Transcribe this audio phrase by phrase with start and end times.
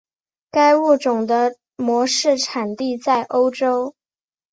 [0.49, 3.93] 该物种的模式产地在欧洲。